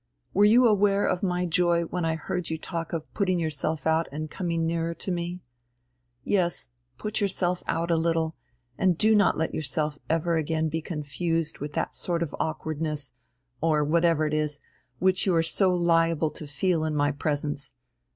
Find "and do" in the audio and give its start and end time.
8.79-9.13